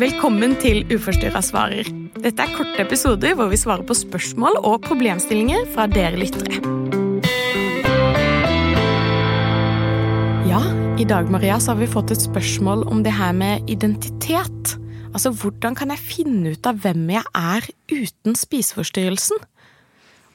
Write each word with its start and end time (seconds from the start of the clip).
Velkommen 0.00 0.54
til 0.62 0.82
Uforstyrra 0.88 1.40
svarer. 1.44 1.88
Dette 2.20 2.44
er 2.44 2.52
korte 2.56 2.80
episoder 2.80 3.34
hvor 3.36 3.50
vi 3.50 3.58
svarer 3.60 3.84
på 3.84 3.96
spørsmål 3.96 4.56
og 4.60 4.82
problemstillinger 4.86 5.66
fra 5.74 5.84
dere 5.90 6.16
lyttere. 6.20 6.60
Ja, 10.48 10.62
i 11.00 11.04
dag 11.08 11.28
Maria, 11.32 11.58
så 11.60 11.74
har 11.74 11.80
vi 11.82 11.90
fått 11.90 12.14
et 12.14 12.24
spørsmål 12.24 12.86
om 12.88 13.02
det 13.04 13.12
her 13.16 13.34
med 13.36 13.68
identitet. 13.68 14.74
Altså, 15.12 15.34
Hvordan 15.36 15.76
kan 15.76 15.92
jeg 15.92 16.00
finne 16.00 16.54
ut 16.54 16.70
av 16.70 16.80
hvem 16.80 17.04
jeg 17.12 17.24
er 17.36 17.68
uten 17.92 18.38
spiseforstyrrelsen? 18.38 19.40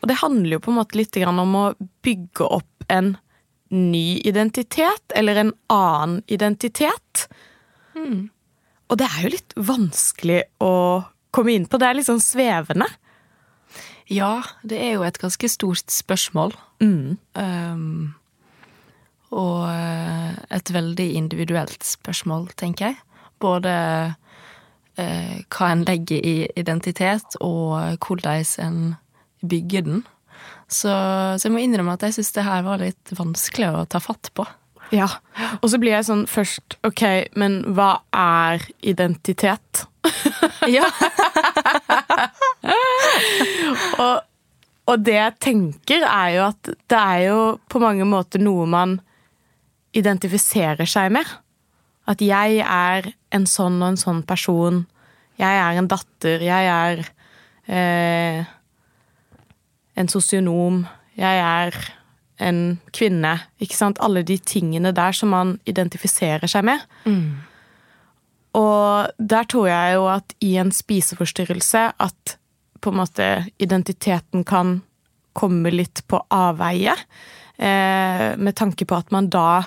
Og 0.01 0.09
det 0.11 0.21
handler 0.21 0.57
jo 0.57 0.63
på 0.67 0.73
en 0.73 0.79
måte 0.83 0.99
litt 0.99 1.17
om 1.25 1.57
å 1.57 1.65
bygge 2.05 2.45
opp 2.45 2.89
en 2.93 3.15
ny 3.73 4.21
identitet, 4.21 5.05
eller 5.15 5.41
en 5.41 5.53
annen 5.73 6.21
identitet. 6.29 7.25
Mm. 7.95 8.27
Og 8.91 8.99
det 9.01 9.07
er 9.09 9.23
jo 9.23 9.33
litt 9.33 9.55
vanskelig 9.57 10.41
å 10.63 10.73
komme 11.35 11.55
inn 11.55 11.65
på. 11.69 11.79
Det 11.81 11.87
er 11.87 11.97
litt 11.97 12.09
sånn 12.09 12.23
svevende. 12.23 12.87
Ja, 14.11 14.43
det 14.61 14.77
er 14.77 14.99
jo 14.99 15.05
et 15.07 15.17
ganske 15.21 15.49
stort 15.49 15.89
spørsmål. 15.91 16.53
Mm. 16.83 17.17
Um, 17.33 18.13
og 19.35 19.65
eh, 19.67 20.35
et 20.53 20.69
veldig 20.71 21.07
individuelt 21.17 21.83
spørsmål, 21.83 22.51
tenker 22.55 22.91
jeg. 22.91 22.99
Både 23.41 23.71
eh, 25.01 25.41
hva 25.51 25.71
en 25.73 25.83
legger 25.87 26.21
i 26.21 26.35
identitet, 26.55 27.35
og 27.43 27.97
hvordan 28.05 28.45
en 28.63 28.77
bygger 29.45 29.87
den. 29.89 30.05
Så, 30.69 30.89
så 30.89 31.47
jeg 31.47 31.53
må 31.53 31.61
innrømme 31.61 31.97
at 31.97 32.05
jeg 32.07 32.19
syns 32.19 32.31
det 32.37 32.45
her 32.45 32.63
var 32.65 32.81
litt 32.81 33.11
vanskelig 33.17 33.73
å 33.73 33.83
ta 33.89 34.01
fatt 34.03 34.31
på. 34.37 34.45
Ja. 34.93 35.07
Og 35.61 35.69
så 35.71 35.79
blir 35.81 35.95
jeg 35.95 36.05
sånn 36.07 36.25
først 36.29 36.77
Ok, 36.85 37.01
men 37.39 37.61
hva 37.77 37.99
er 38.13 38.65
identitet? 38.85 39.85
Ja. 40.69 40.85
og, 44.01 44.21
og 44.89 45.01
det 45.05 45.15
jeg 45.17 45.35
tenker, 45.41 46.05
er 46.05 46.29
jo 46.35 46.43
at 46.47 46.69
det 46.89 46.99
er 46.99 47.19
jo 47.27 47.39
på 47.69 47.81
mange 47.81 48.05
måter 48.09 48.41
noe 48.41 48.65
man 48.69 48.99
identifiserer 49.97 50.89
seg 50.89 51.13
med. 51.15 51.29
At 52.09 52.21
jeg 52.21 52.61
er 52.61 53.09
en 53.33 53.47
sånn 53.49 53.79
og 53.81 53.93
en 53.93 53.99
sånn 54.01 54.21
person. 54.27 54.83
Jeg 55.41 55.61
er 55.61 55.79
en 55.79 55.89
datter. 55.91 56.43
Jeg 56.45 56.69
er 56.69 57.03
eh, 57.65 58.45
en 59.97 60.11
sosionom. 60.11 60.83
Jeg 61.17 61.41
er 61.41 61.79
en 62.37 62.79
kvinne. 62.95 63.35
Ikke 63.63 63.77
sant? 63.77 63.99
Alle 64.03 64.23
de 64.27 64.37
tingene 64.37 64.91
der 64.95 65.15
som 65.15 65.31
man 65.33 65.57
identifiserer 65.69 66.49
seg 66.51 66.65
med. 66.67 66.83
Og 68.55 69.11
der 69.19 69.47
tror 69.51 69.67
jeg 69.67 69.95
jo 69.97 70.07
at 70.11 70.35
i 70.43 70.55
en 70.61 70.71
spiseforstyrrelse 70.71 71.85
at 71.99 72.37
på 72.81 72.91
en 72.91 72.99
måte 73.01 73.27
identiteten 73.59 74.45
kan 74.47 74.81
komme 75.35 75.71
litt 75.73 76.03
på 76.07 76.21
avveie. 76.31 76.93
Eh, 77.57 78.27
med 78.37 78.55
tanke 78.55 78.85
på 78.87 78.95
at 78.95 79.11
man 79.11 79.29
da 79.31 79.63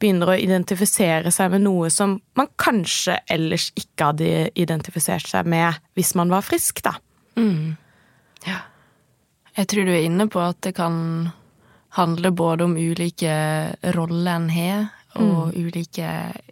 begynner 0.00 0.32
å 0.32 0.36
identifisere 0.36 1.32
seg 1.32 1.52
med 1.54 1.64
noe 1.64 1.88
som 1.92 2.18
man 2.36 2.48
kanskje 2.60 3.16
ellers 3.32 3.70
ikke 3.76 4.10
hadde 4.10 4.30
identifisert 4.56 5.28
seg 5.28 5.48
med 5.48 5.78
hvis 5.96 6.14
man 6.18 6.32
var 6.32 6.44
frisk, 6.44 6.82
da. 6.84 6.96
Ja. 8.46 8.60
Jeg 9.56 9.68
tror 9.72 9.88
du 9.88 9.92
er 9.94 10.04
inne 10.04 10.28
på 10.28 10.40
at 10.42 10.60
det 10.66 10.74
kan 10.76 11.30
handle 11.96 12.30
både 12.36 12.66
om 12.66 12.76
ulike 12.76 13.32
roller 13.96 14.36
en 14.36 14.50
har, 14.52 14.86
og 15.16 15.56
ulike 15.56 16.10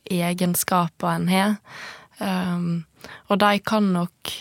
egenskaper 0.09 1.11
en 1.11 1.29
har. 1.29 1.55
Um, 2.19 2.85
og 3.29 3.39
de 3.43 3.59
kan 3.61 3.91
nok 3.93 4.33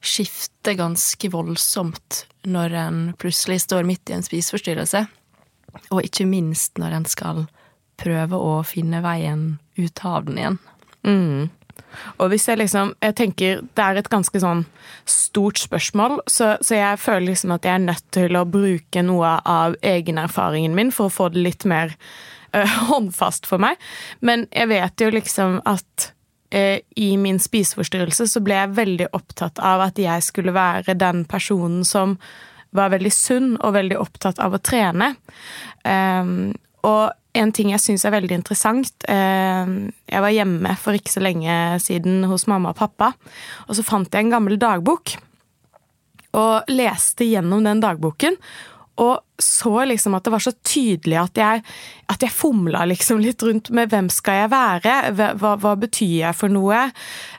skifte 0.00 0.74
ganske 0.78 1.30
voldsomt 1.30 2.24
når 2.48 2.76
en 2.82 3.00
plutselig 3.20 3.60
står 3.66 3.86
midt 3.86 4.10
i 4.10 4.16
en 4.16 4.26
spiseforstyrrelse. 4.26 5.04
Og 5.92 6.02
ikke 6.02 6.26
minst 6.26 6.80
når 6.80 6.98
en 6.98 7.06
skal 7.06 7.44
prøve 8.00 8.38
å 8.40 8.60
finne 8.66 9.02
veien 9.04 9.44
ut 9.78 10.04
av 10.08 10.26
den 10.26 10.40
igjen. 10.40 10.60
Og 12.18 12.30
hvis 12.32 12.48
jeg 12.48 12.60
liksom 12.60 12.94
Jeg 13.02 13.16
tenker 13.16 13.62
det 13.62 13.84
er 13.84 13.98
et 14.00 14.10
ganske 14.10 14.40
sånn 14.40 14.64
stort 15.08 15.58
spørsmål, 15.58 16.20
så, 16.28 16.54
så 16.60 16.76
jeg 16.76 17.00
føler 17.00 17.30
liksom 17.30 17.54
at 17.54 17.64
jeg 17.66 17.74
er 17.74 17.86
nødt 17.86 18.04
til 18.14 18.36
å 18.36 18.44
bruke 18.46 19.02
noe 19.02 19.38
av 19.48 19.76
egenerfaringen 19.82 20.74
min 20.76 20.92
for 20.94 21.08
å 21.08 21.14
få 21.14 21.28
det 21.34 21.42
litt 21.42 21.66
mer 21.68 21.94
øh, 22.54 22.76
håndfast 22.90 23.48
for 23.50 23.62
meg. 23.62 23.80
Men 24.20 24.46
jeg 24.52 24.70
vet 24.70 25.02
jo 25.02 25.10
liksom 25.14 25.58
at 25.68 26.10
eh, 26.54 26.82
i 26.96 27.16
min 27.16 27.40
spiseforstyrrelse 27.42 28.28
så 28.30 28.44
ble 28.44 28.58
jeg 28.58 28.76
veldig 28.78 29.10
opptatt 29.16 29.58
av 29.62 29.86
at 29.88 29.98
jeg 29.98 30.26
skulle 30.26 30.54
være 30.54 30.98
den 30.98 31.24
personen 31.30 31.84
som 31.86 32.18
var 32.76 32.92
veldig 32.92 33.12
sunn 33.14 33.54
og 33.58 33.74
veldig 33.74 33.98
opptatt 33.98 34.38
av 34.42 34.54
å 34.54 34.62
trene. 34.62 35.14
Um, 35.82 36.52
og 36.86 37.10
en 37.36 37.52
ting 37.54 37.70
jeg 37.70 37.82
syns 37.82 38.04
er 38.06 38.14
veldig 38.14 38.34
interessant 38.40 39.04
eh, 39.10 39.72
Jeg 40.10 40.24
var 40.24 40.34
hjemme 40.34 40.74
for 40.80 40.96
ikke 40.96 41.12
så 41.12 41.22
lenge 41.22 41.54
siden 41.82 42.24
hos 42.30 42.48
mamma 42.50 42.72
og 42.72 42.80
pappa, 42.80 43.12
og 43.68 43.76
så 43.78 43.86
fant 43.86 44.10
jeg 44.10 44.26
en 44.26 44.34
gammel 44.34 44.58
dagbok. 44.60 45.14
Og 46.38 46.70
leste 46.70 47.26
gjennom 47.26 47.64
den 47.66 47.80
dagboken, 47.82 48.36
og 49.00 49.22
så 49.40 49.84
liksom 49.88 50.14
at 50.16 50.26
det 50.26 50.32
var 50.34 50.42
så 50.44 50.52
tydelig 50.66 51.16
at 51.16 51.40
jeg, 51.40 51.62
at 52.12 52.24
jeg 52.26 52.34
fomla 52.34 52.84
liksom 52.90 53.22
litt 53.22 53.42
rundt 53.46 53.70
med 53.74 53.90
hvem 53.90 54.10
skal 54.12 54.42
jeg 54.42 54.52
være, 54.52 54.98
hva, 55.40 55.54
hva, 55.56 55.74
betyr 55.80 56.16
jeg 56.26 56.36
for 56.36 56.52
noe? 56.52 56.84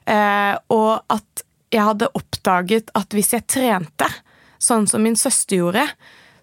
Eh, 0.10 0.54
og 0.74 1.14
at 1.14 1.46
jeg 1.72 1.86
hadde 1.88 2.10
oppdaget 2.18 2.92
at 2.98 3.14
hvis 3.16 3.32
jeg 3.36 3.48
trente, 3.48 4.10
sånn 4.62 4.90
som 4.90 5.06
min 5.06 5.20
søster 5.20 5.62
gjorde, 5.62 5.86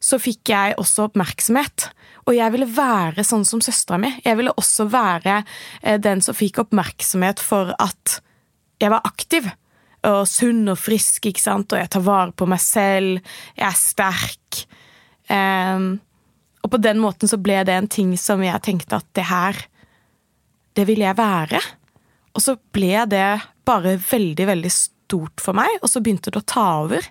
så 0.09 0.19
fikk 0.23 0.53
jeg 0.53 0.77
også 0.81 1.09
oppmerksomhet. 1.09 1.91
Og 2.29 2.37
jeg 2.37 2.53
ville 2.55 2.69
være 2.69 3.25
sånn 3.27 3.45
som 3.49 3.61
søstera 3.65 4.01
mi. 4.01 4.11
Jeg 4.25 4.39
ville 4.39 4.55
også 4.57 4.89
være 4.93 5.43
eh, 5.83 5.99
den 6.01 6.23
som 6.25 6.37
fikk 6.37 6.63
oppmerksomhet 6.65 7.43
for 7.45 7.75
at 7.77 8.19
jeg 8.81 8.93
var 8.95 9.07
aktiv. 9.09 9.49
Og 10.09 10.23
sunn 10.31 10.69
og 10.71 10.79
frisk, 10.81 11.29
ikke 11.29 11.43
sant. 11.43 11.73
Og 11.73 11.81
jeg 11.81 11.93
tar 11.93 12.05
vare 12.07 12.35
på 12.37 12.49
meg 12.49 12.63
selv. 12.63 13.33
Jeg 13.59 13.67
er 13.69 13.81
sterk. 13.81 14.63
Um, 15.29 15.99
og 16.65 16.71
på 16.73 16.81
den 16.81 17.01
måten 17.03 17.29
så 17.29 17.37
ble 17.41 17.59
det 17.69 17.75
en 17.75 17.91
ting 17.91 18.15
som 18.21 18.41
jeg 18.45 18.65
tenkte 18.65 18.97
at 18.97 19.09
det 19.13 19.27
her 19.29 19.59
Det 20.73 20.87
vil 20.89 21.03
jeg 21.03 21.19
være. 21.19 21.61
Og 22.37 22.45
så 22.45 22.55
ble 22.73 23.03
det 23.11 23.41
bare 23.67 23.97
veldig, 23.99 24.47
veldig 24.47 24.71
stort 24.73 25.43
for 25.43 25.57
meg, 25.59 25.73
og 25.83 25.91
så 25.91 26.01
begynte 26.05 26.31
det 26.31 26.39
å 26.39 26.47
ta 26.47 26.67
over. 26.85 27.09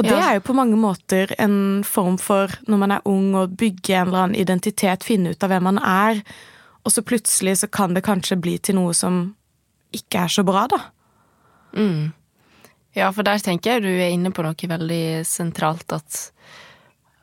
Og 0.00 0.08
det 0.08 0.16
er 0.16 0.38
jo 0.38 0.44
på 0.48 0.56
mange 0.56 0.78
måter 0.80 1.34
en 1.38 1.82
form 1.84 2.16
for, 2.20 2.52
når 2.66 2.80
man 2.80 2.94
er 2.96 3.08
ung, 3.08 3.34
å 3.36 3.44
bygge 3.46 3.98
en 3.98 4.08
eller 4.08 4.24
annen 4.24 4.38
identitet, 4.40 5.04
finne 5.04 5.34
ut 5.34 5.44
av 5.44 5.52
hvem 5.52 5.66
man 5.68 5.80
er, 5.84 6.22
og 6.80 6.94
så 6.94 7.04
plutselig 7.04 7.58
så 7.60 7.68
kan 7.68 7.92
det 7.94 8.06
kanskje 8.06 8.40
bli 8.40 8.56
til 8.64 8.78
noe 8.78 8.94
som 8.96 9.22
ikke 9.94 10.24
er 10.24 10.32
så 10.32 10.44
bra, 10.46 10.64
da. 10.70 10.80
Ja, 12.96 13.10
for 13.14 13.26
der 13.26 13.42
tenker 13.44 13.76
jeg 13.76 13.84
du 13.84 13.90
er 13.92 14.10
inne 14.10 14.32
på 14.34 14.42
noe 14.42 14.70
veldig 14.72 15.22
sentralt, 15.28 15.92
at, 15.94 16.30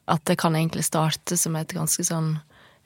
at 0.08 0.24
det 0.30 0.38
kan 0.40 0.56
egentlig 0.56 0.86
starte 0.88 1.40
som 1.40 1.58
et 1.60 1.74
ganske 1.76 2.06
sånn 2.08 2.36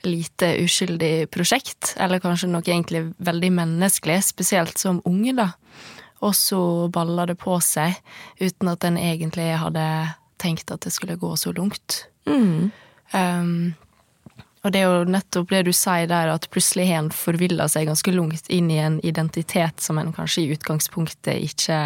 lite 0.07 0.55
uskyldig 0.63 1.29
prosjekt, 1.33 1.93
eller 2.01 2.21
kanskje 2.23 2.49
noe 2.49 2.65
egentlig 2.65 3.03
veldig 3.21 3.51
menneskelig, 3.59 4.21
spesielt 4.31 4.81
som 4.81 5.01
unge, 5.05 5.35
da. 5.37 5.51
Og 6.21 6.35
så 6.37 6.61
baller 6.93 7.31
det 7.31 7.39
på 7.41 7.57
seg, 7.65 7.97
uten 8.41 8.69
at 8.71 8.85
en 8.85 8.99
egentlig 9.01 9.51
hadde 9.57 9.85
tenkt 10.41 10.73
at 10.73 10.85
det 10.85 10.93
skulle 10.93 11.19
gå 11.21 11.33
så 11.37 11.53
langt. 11.57 12.03
Um, 13.13 13.73
og 14.61 14.73
det 14.73 14.81
er 14.81 14.89
jo 14.89 15.09
nettopp 15.09 15.49
det 15.49 15.63
du 15.65 15.73
sier 15.73 16.05
der, 16.09 16.29
at 16.29 16.45
plutselig 16.53 16.87
har 16.91 17.01
en 17.01 17.13
forvilla 17.13 17.65
seg 17.71 17.89
ganske 17.89 18.13
langt 18.13 18.49
inn 18.53 18.69
i 18.69 18.77
en 18.81 18.99
identitet 19.05 19.81
som 19.81 19.97
en 19.97 20.13
kanskje 20.13 20.45
i 20.45 20.51
utgangspunktet 20.55 21.41
ikke 21.49 21.79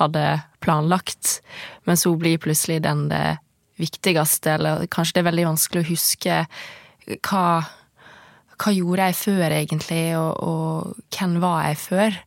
hadde 0.00 0.26
planlagt, 0.60 1.40
men 1.88 1.96
så 1.96 2.12
blir 2.16 2.40
plutselig 2.40 2.82
den 2.84 3.08
det 3.10 3.40
viktigste, 3.80 4.58
eller 4.58 4.84
kanskje 4.92 5.16
det 5.16 5.22
er 5.22 5.30
veldig 5.30 5.48
vanskelig 5.54 5.82
å 5.82 5.88
huske 5.88 6.40
hva 7.26 7.46
hva 8.60 8.74
gjorde 8.76 9.08
jeg 9.08 9.18
før, 9.20 9.56
egentlig, 9.56 10.04
og, 10.18 10.30
og 10.44 11.16
hvem 11.16 11.38
var 11.42 11.64
jeg 11.70 11.80
før? 11.80 12.20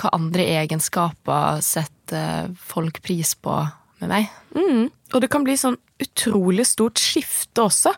Hva 0.00 0.12
andre 0.16 0.48
egenskaper 0.58 1.62
setter 1.64 2.52
folk 2.58 3.00
pris 3.04 3.36
på 3.38 3.62
med 4.02 4.10
meg? 4.10 4.30
Mm. 4.58 4.88
Og 5.14 5.22
det 5.22 5.30
kan 5.30 5.46
bli 5.46 5.54
sånn 5.58 5.78
utrolig 6.02 6.66
stort 6.66 6.98
skifte 6.98 7.62
også. 7.68 7.92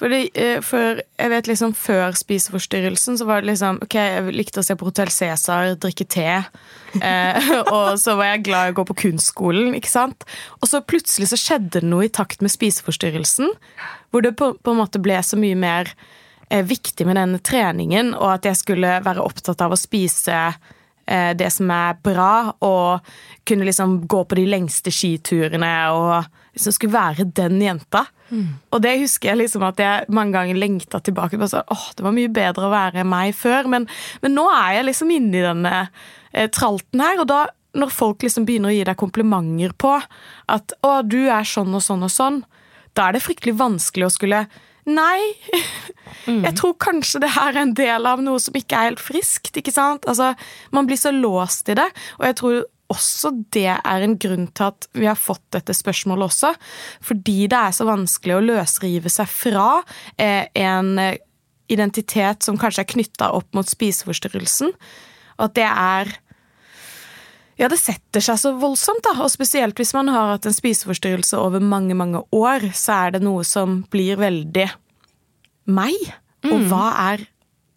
Fordi, 0.00 0.20
eh, 0.34 0.60
for 0.64 1.00
jeg 1.00 1.30
vet 1.32 1.48
liksom 1.48 1.74
Før 1.76 2.14
spiseforstyrrelsen 2.16 3.18
så 3.20 3.26
var 3.28 3.42
det 3.42 3.50
liksom 3.50 3.82
Ok, 3.84 3.96
jeg 4.00 4.32
likte 4.32 4.62
å 4.62 4.64
se 4.64 4.76
på 4.76 4.86
Hotell 4.88 5.12
Cæsar, 5.12 5.74
drikke 5.80 6.08
te. 6.08 6.28
Eh, 6.90 7.50
og 7.70 8.00
så 8.02 8.16
var 8.18 8.32
jeg 8.32 8.48
glad 8.48 8.66
i 8.66 8.72
å 8.72 8.74
gå 8.80 8.84
på 8.88 8.96
kunstskolen, 9.04 9.76
ikke 9.78 9.92
sant. 9.92 10.24
Og 10.58 10.66
så 10.66 10.80
plutselig 10.82 11.28
så 11.30 11.38
skjedde 11.38 11.78
det 11.78 11.86
noe 11.86 12.08
i 12.08 12.10
takt 12.10 12.42
med 12.42 12.50
spiseforstyrrelsen. 12.50 13.52
Hvor 14.10 14.24
det 14.26 14.32
på, 14.40 14.48
på 14.58 14.74
en 14.74 14.80
måte 14.80 14.98
ble 14.98 15.20
så 15.22 15.38
mye 15.38 15.54
mer 15.54 15.92
eh, 15.92 16.19
viktig 16.50 17.06
med 17.06 17.18
denne 17.18 17.38
treningen, 17.38 18.14
og 18.18 18.34
at 18.34 18.50
jeg 18.50 18.58
skulle 18.58 18.98
være 19.04 19.22
opptatt 19.22 19.62
av 19.62 19.74
å 19.74 19.78
spise 19.78 20.38
eh, 21.06 21.30
det 21.38 21.50
som 21.54 21.70
er 21.70 21.98
bra, 22.02 22.52
og 22.66 23.12
kunne 23.46 23.68
liksom 23.68 24.00
gå 24.10 24.24
på 24.26 24.38
de 24.38 24.46
lengste 24.50 24.92
skiturene 24.94 25.74
og 25.94 26.26
liksom 26.56 26.74
skulle 26.74 26.96
være 26.96 27.28
den 27.38 27.60
jenta. 27.62 28.04
Mm. 28.30 28.48
Og 28.70 28.82
det 28.82 28.96
husker 29.00 29.32
jeg 29.32 29.42
liksom 29.44 29.64
at 29.66 29.80
jeg 29.82 30.10
mange 30.14 30.34
ganger 30.36 30.58
lengta 30.58 31.00
tilbake 31.02 31.38
på. 31.38 31.48
Så, 31.50 31.62
åh, 31.66 31.86
det 31.96 32.04
var 32.06 32.14
mye 32.14 32.30
bedre 32.30 32.66
å 32.66 32.74
være 32.74 33.06
meg 33.06 33.34
før, 33.38 33.70
men, 33.70 33.88
men 34.22 34.36
nå 34.36 34.46
er 34.54 34.80
jeg 34.80 34.90
liksom 34.90 35.14
inne 35.14 35.40
i 35.40 35.46
denne 35.46 35.74
eh, 35.78 36.50
tralten 36.54 37.02
her, 37.02 37.22
og 37.22 37.30
da 37.30 37.46
når 37.78 37.92
folk 37.94 38.24
liksom 38.26 38.46
begynner 38.48 38.72
å 38.72 38.74
gi 38.74 38.86
deg 38.86 38.98
komplimenter 38.98 39.74
på 39.78 39.92
at 40.50 40.72
'å, 40.82 41.02
du 41.06 41.30
er 41.30 41.46
sånn 41.46 41.70
og 41.74 41.84
sånn 41.84 42.02
og 42.02 42.10
sånn', 42.10 42.42
da 42.98 43.06
er 43.06 43.14
det 43.14 43.22
fryktelig 43.22 43.54
vanskelig 43.54 44.08
å 44.08 44.14
skulle 44.14 44.40
Nei, 44.90 45.20
mm. 46.26 46.42
jeg 46.46 46.56
tror 46.58 46.76
kanskje 46.82 47.22
det 47.22 47.32
her 47.36 47.54
er 47.54 47.62
en 47.62 47.76
del 47.78 48.08
av 48.08 48.22
noe 48.24 48.40
som 48.42 48.56
ikke 48.58 48.76
er 48.76 48.92
helt 48.92 49.02
friskt. 49.02 49.54
ikke 49.56 49.74
sant? 49.74 50.08
Altså, 50.10 50.34
Man 50.74 50.88
blir 50.88 51.00
så 51.00 51.12
låst 51.14 51.70
i 51.70 51.78
det, 51.78 51.88
og 52.18 52.28
jeg 52.28 52.38
tror 52.40 52.60
også 52.90 53.30
det 53.54 53.68
er 53.70 54.02
en 54.02 54.16
grunn 54.18 54.48
til 54.50 54.66
at 54.66 54.88
vi 54.98 55.06
har 55.06 55.18
fått 55.18 55.44
dette 55.54 55.74
spørsmålet 55.76 56.26
også. 56.26 56.54
Fordi 57.06 57.44
det 57.50 57.58
er 57.58 57.76
så 57.76 57.86
vanskelig 57.86 58.36
å 58.36 58.46
løsrive 58.48 59.12
seg 59.12 59.30
fra 59.30 59.68
eh, 60.18 60.48
en 60.58 60.96
identitet 61.70 62.42
som 62.42 62.58
kanskje 62.58 62.82
er 62.82 62.90
knytta 62.90 63.30
opp 63.36 63.54
mot 63.54 63.68
spiseforstyrrelsen. 63.68 64.74
Og 65.38 65.46
at 65.46 65.54
det 65.58 65.68
er 65.70 66.10
ja, 67.60 67.68
det 67.68 67.76
setter 67.76 68.24
seg 68.24 68.38
så 68.40 68.54
voldsomt, 68.56 69.02
da. 69.04 69.18
Og 69.20 69.28
spesielt 69.32 69.76
hvis 69.76 69.92
man 69.92 70.08
har 70.08 70.32
hatt 70.32 70.48
en 70.48 70.56
spiseforstyrrelse 70.56 71.36
over 71.36 71.60
mange, 71.60 71.96
mange 71.98 72.22
år, 72.32 72.70
så 72.76 73.04
er 73.04 73.16
det 73.16 73.24
noe 73.26 73.44
som 73.44 73.82
blir 73.92 74.16
veldig 74.20 74.64
meg. 75.68 76.08
Mm. 76.40 76.54
Og 76.54 76.70
hva 76.70 76.86
er 77.12 77.26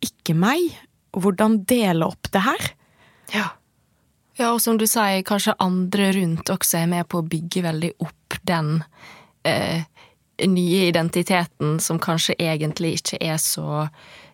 ikke 0.03 0.37
meg? 0.39 0.71
Hvordan 1.13 1.59
dele 1.67 2.07
opp 2.07 2.31
det 2.31 2.45
her? 2.45 2.71
Ja. 3.33 3.49
Ja, 4.39 4.53
og 4.53 4.61
som 4.63 4.79
du 4.79 4.87
sier, 4.89 5.19
kanskje 5.27 5.53
andre 5.61 6.09
rundt 6.15 6.49
også 6.49 6.79
er 6.79 6.87
med 6.89 7.05
på 7.11 7.19
å 7.19 7.27
bygge 7.27 7.61
veldig 7.67 7.91
opp 8.01 8.39
den 8.47 8.79
eh, 9.45 9.83
nye 10.47 10.87
identiteten 10.87 11.79
som 11.79 11.99
kanskje 12.01 12.35
egentlig 12.39 12.97
ikke 12.99 13.19
er 13.21 13.37
så 13.41 13.87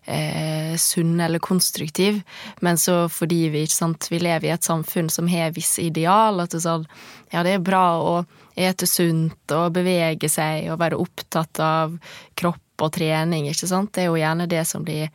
eh, 0.05 0.75
sunn 0.77 1.19
eller 1.21 1.39
konstruktiv, 1.39 2.21
men 2.59 2.77
så 2.77 3.09
fordi 3.09 3.47
vi 3.49 3.63
ikke 3.65 3.75
sant, 3.75 4.07
vi 4.11 4.19
lever 4.19 4.49
i 4.49 4.53
et 4.53 4.65
samfunn 4.65 5.09
som 5.09 5.29
har 5.31 5.53
visse 5.55 5.81
ideal, 5.81 6.41
at 6.41 6.55
det 6.55 6.63
sånn 6.65 6.87
ja, 7.31 7.43
det 7.45 7.57
er 7.57 7.65
bra 7.65 7.85
å 8.01 8.13
ete 8.59 8.87
sunt 8.89 9.53
og 9.55 9.73
bevege 9.75 10.29
seg 10.31 10.71
og 10.73 10.79
være 10.81 10.99
opptatt 10.99 11.61
av 11.63 11.97
kropp 12.39 12.85
og 12.85 12.93
trening, 12.95 13.49
ikke 13.51 13.69
sant, 13.69 13.93
det 13.95 14.05
er 14.05 14.11
jo 14.11 14.21
gjerne 14.21 14.49
det 14.49 14.63
som 14.67 14.85
blir 14.87 15.11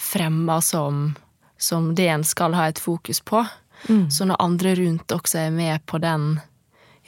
fremma 0.00 0.60
som, 0.64 1.10
som 1.58 1.92
det 1.94 2.08
en 2.08 2.24
skal 2.24 2.56
ha 2.56 2.70
et 2.70 2.80
fokus 2.80 3.20
på. 3.20 3.44
Mm. 3.88 4.06
Så 4.12 4.24
når 4.28 4.40
andre 4.40 4.74
rundt 4.76 5.12
også 5.12 5.46
er 5.46 5.52
med 5.52 5.84
på 5.88 6.00
den 6.00 6.38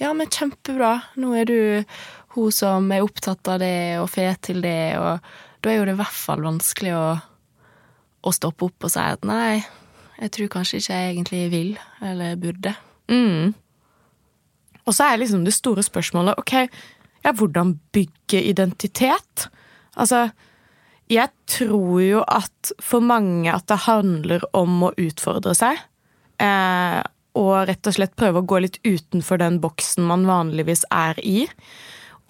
ja, 0.01 0.11
men 0.17 0.31
kjempebra, 0.33 0.97
nå 1.21 1.35
er 1.37 1.47
du 1.47 1.59
hun 2.35 2.55
som 2.55 2.89
er 2.95 3.05
opptatt 3.05 3.49
av 3.53 3.61
det 3.63 3.99
og 4.01 4.11
får 4.13 4.39
til 4.49 4.63
det, 4.65 4.97
og 4.99 5.21
da 5.63 5.71
er 5.71 5.79
jo 5.79 5.87
det 5.89 5.97
i 5.97 6.01
hvert 6.01 6.19
fall 6.19 6.45
vanskelig 6.45 6.95
å, 6.97 7.07
å 8.23 8.35
stoppe 8.35 8.69
opp 8.69 8.89
og 8.89 8.93
si 8.95 9.03
at 9.03 9.27
nei, 9.29 9.63
jeg 10.23 10.35
tror 10.37 10.53
kanskje 10.57 10.81
ikke 10.81 10.97
jeg 10.97 11.13
egentlig 11.13 11.43
vil, 11.53 11.71
eller 12.05 12.39
burde. 12.41 12.75
Mm. 13.11 13.53
Og 14.83 14.97
så 14.97 15.09
er 15.09 15.21
liksom 15.23 15.45
det 15.47 15.55
store 15.55 15.85
spørsmålet 15.87 16.41
ok, 16.41 16.55
ja, 17.23 17.33
hvordan 17.39 17.77
bygge 17.95 18.43
identitet? 18.51 19.47
Altså, 19.95 20.29
jeg 21.13 21.31
tror 21.51 22.01
jo 22.03 22.23
at 22.27 22.73
for 22.83 23.05
mange 23.05 23.53
at 23.53 23.69
det 23.71 23.85
handler 23.87 24.45
om 24.57 24.89
å 24.89 24.95
utfordre 24.99 25.55
seg. 25.59 25.79
Eh, 26.43 27.01
og 27.39 27.53
rett 27.69 27.89
og 27.89 27.97
slett 27.97 28.17
prøve 28.19 28.43
å 28.43 28.47
gå 28.49 28.61
litt 28.65 28.79
utenfor 28.85 29.41
den 29.41 29.59
boksen 29.63 30.05
man 30.09 30.27
vanligvis 30.29 30.85
er 30.93 31.19
i. 31.23 31.47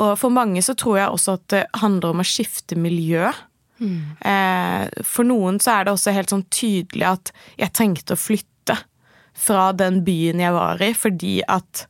Og 0.00 0.12
for 0.18 0.32
mange 0.34 0.62
så 0.64 0.74
tror 0.78 0.98
jeg 0.98 1.14
også 1.14 1.38
at 1.38 1.48
det 1.52 1.64
handler 1.82 2.14
om 2.14 2.22
å 2.22 2.26
skifte 2.26 2.78
miljø. 2.80 3.28
Mm. 3.82 4.14
Eh, 4.20 5.02
for 5.06 5.26
noen 5.28 5.58
så 5.62 5.76
er 5.76 5.86
det 5.86 5.96
også 5.96 6.14
helt 6.14 6.32
sånn 6.32 6.46
tydelig 6.52 7.08
at 7.08 7.32
jeg 7.60 7.74
trengte 7.76 8.16
å 8.16 8.20
flytte 8.20 8.78
fra 9.38 9.70
den 9.76 10.02
byen 10.06 10.42
jeg 10.42 10.54
var 10.54 10.82
i, 10.84 10.92
fordi 10.96 11.40
at 11.50 11.86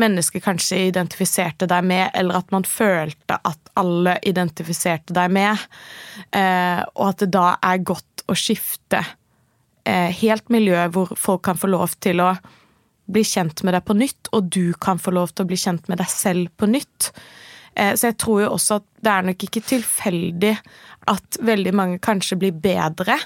mennesker 0.00 0.42
kanskje 0.44 0.84
identifiserte 0.90 1.66
deg 1.70 1.86
med, 1.86 2.10
eller 2.14 2.40
at 2.40 2.52
man 2.54 2.66
følte 2.66 3.38
at 3.46 3.72
alle 3.80 4.16
identifiserte 4.26 5.14
deg 5.16 5.32
med. 5.34 5.64
Eh, 6.36 6.82
og 6.94 7.08
at 7.12 7.24
det 7.24 7.32
da 7.34 7.54
er 7.66 7.82
godt 7.82 8.24
å 8.30 8.36
skifte 8.38 9.02
eh, 9.84 10.10
helt 10.22 10.50
miljø 10.52 10.86
hvor 10.94 11.14
folk 11.18 11.44
kan 11.48 11.58
få 11.58 11.72
lov 11.72 11.96
til 12.02 12.22
å 12.22 12.34
bli 13.12 13.24
kjent 13.26 13.62
med 13.66 13.76
deg 13.76 13.84
på 13.86 13.96
nytt, 13.98 14.30
og 14.36 14.50
du 14.52 14.72
kan 14.80 15.00
få 15.00 15.14
lov 15.14 15.34
til 15.34 15.46
å 15.46 15.50
bli 15.50 15.58
kjent 15.60 15.88
med 15.90 16.00
deg 16.00 16.10
selv 16.12 16.50
på 16.60 16.68
nytt. 16.70 17.10
Eh, 17.74 17.94
så 17.94 18.10
jeg 18.10 18.18
tror 18.22 18.44
jo 18.44 18.50
også 18.56 18.80
at 18.80 18.86
det 19.00 19.12
er 19.12 19.28
nok 19.28 19.46
ikke 19.46 19.64
tilfeldig 19.66 20.54
at 21.10 21.40
veldig 21.46 21.72
mange 21.76 22.02
kanskje 22.02 22.38
blir 22.40 22.56
bedre 22.56 23.16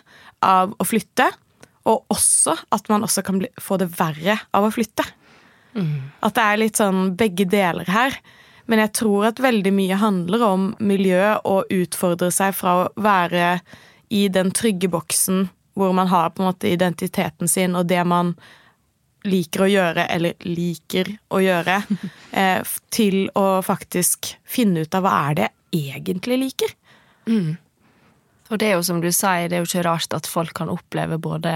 av 0.44 0.74
å 0.78 0.86
flytte, 0.86 1.30
og 1.84 2.06
også 2.12 2.54
at 2.72 2.88
man 2.88 3.04
også 3.04 3.24
kan 3.24 3.42
bli, 3.42 3.50
få 3.60 3.76
det 3.80 3.90
verre 3.98 4.38
av 4.56 4.68
å 4.68 4.72
flytte. 4.72 5.04
Mm. 5.74 6.10
At 6.24 6.36
det 6.36 6.44
er 6.44 6.60
litt 6.62 6.80
sånn 6.80 7.12
begge 7.18 7.46
deler 7.50 7.88
her. 7.90 8.16
Men 8.70 8.80
jeg 8.80 8.94
tror 8.96 9.26
at 9.28 9.42
veldig 9.44 9.72
mye 9.76 9.98
handler 10.00 10.44
om 10.46 10.70
miljø 10.80 11.34
og 11.44 11.72
utfordre 11.74 12.30
seg 12.32 12.54
fra 12.56 12.76
å 12.78 12.86
være 12.96 13.58
i 14.14 14.28
den 14.32 14.52
trygge 14.56 14.88
boksen 14.92 15.48
hvor 15.74 15.92
man 15.92 16.08
har 16.08 16.30
på 16.30 16.42
en 16.42 16.48
måte 16.52 16.70
identiteten 16.70 17.50
sin 17.50 17.74
og 17.76 17.88
det 17.90 18.00
man 18.06 18.34
liker 19.24 19.64
å 19.64 19.68
gjøre, 19.70 20.06
eller 20.12 20.46
liker 20.46 21.10
å 21.32 21.40
gjøre, 21.42 21.80
eh, 22.40 22.74
til 22.94 23.28
å 23.38 23.46
faktisk 23.64 24.34
finne 24.44 24.84
ut 24.84 24.96
av 24.96 25.06
hva 25.06 25.18
er 25.30 25.38
det 25.40 25.50
jeg 25.74 26.00
egentlig 26.00 26.40
liker. 26.42 26.74
Mm. 27.26 27.54
Og 28.52 28.60
det 28.60 28.68
er 28.68 28.76
jo 28.76 28.84
som 28.86 29.00
du 29.02 29.10
sier, 29.10 29.48
det 29.48 29.58
er 29.58 29.64
jo 29.64 29.70
ikke 29.70 29.86
rart 29.86 30.14
at 30.16 30.28
folk 30.30 30.52
kan 30.56 30.70
oppleve 30.72 31.18
både 31.22 31.54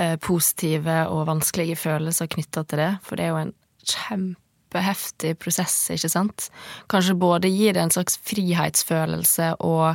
eh, 0.00 0.16
positive 0.24 1.04
og 1.12 1.26
vanskelige 1.28 1.78
følelser 1.78 2.30
knytta 2.32 2.64
til 2.64 2.82
det, 2.82 2.92
for 3.04 3.20
det 3.20 3.26
er 3.26 3.34
jo 3.34 3.42
en 3.44 3.54
kjempeheftig 3.88 5.36
prosess, 5.40 5.76
ikke 5.94 6.10
sant? 6.12 6.48
Kanskje 6.90 7.18
både 7.20 7.52
gir 7.52 7.76
det 7.76 7.84
en 7.84 7.94
slags 7.94 8.18
frihetsfølelse 8.26 9.54
og 9.64 9.94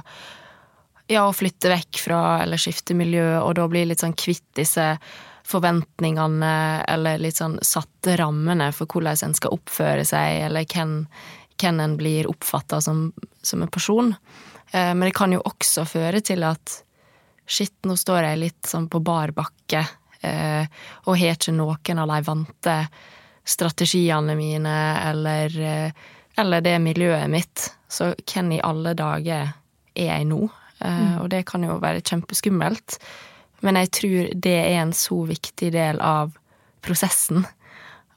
ja, 1.12 1.26
å 1.26 1.36
flytte 1.36 1.72
vekk 1.74 2.00
fra 2.06 2.22
eller 2.46 2.62
skifte 2.62 2.96
miljø, 2.98 3.26
og 3.42 3.58
da 3.60 3.68
bli 3.70 3.84
litt 3.90 4.04
sånn 4.04 4.16
kvitt 4.18 4.46
disse 4.56 4.94
forventningene 5.54 6.54
eller 6.90 7.22
litt 7.22 7.40
sånn 7.40 7.60
satte 7.66 8.18
rammene 8.20 8.72
for 8.76 8.90
hvordan 8.90 9.30
en 9.30 9.38
skal 9.38 9.56
oppføre 9.56 10.06
seg, 10.08 10.44
eller 10.48 10.68
hvem, 10.70 11.02
hvem 11.62 11.82
en 11.84 11.98
blir 12.00 12.30
oppfatta 12.32 12.82
som, 12.84 13.08
som, 13.42 13.64
en 13.64 13.74
person. 13.74 14.14
Eh, 14.72 14.94
men 14.94 15.08
det 15.08 15.16
kan 15.18 15.34
jo 15.34 15.44
også 15.46 15.86
føre 15.90 16.24
til 16.26 16.46
at 16.48 16.80
shit, 17.46 17.76
nå 17.88 17.98
står 18.00 18.30
jeg 18.30 18.42
litt 18.42 18.70
sånn 18.70 18.88
på 18.92 19.04
bar 19.04 19.34
bakke, 19.36 19.84
eh, 20.24 20.64
og 21.06 21.20
har 21.20 21.36
ikke 21.38 21.56
noen 21.56 22.04
av 22.04 22.14
de 22.14 22.22
vante 22.28 22.78
strategiene 23.44 24.38
mine, 24.40 24.78
eller, 25.04 25.60
eh, 25.60 26.10
eller 26.40 26.64
det 26.64 26.78
miljøet 26.82 27.30
mitt. 27.30 27.70
Så 27.92 28.14
hvem 28.24 28.56
i 28.56 28.64
alle 28.64 28.96
dager 28.98 29.52
er 29.94 30.10
jeg 30.10 30.30
nå? 30.32 30.48
Mm. 30.84 31.22
Og 31.22 31.30
det 31.32 31.46
kan 31.48 31.64
jo 31.64 31.78
være 31.80 32.02
kjempeskummelt. 32.04 32.98
Men 33.64 33.80
jeg 33.80 33.92
tror 33.96 34.32
det 34.46 34.56
er 34.60 34.80
en 34.82 34.94
så 34.96 35.24
viktig 35.30 35.72
del 35.76 36.02
av 36.04 36.36
prosessen 36.84 37.46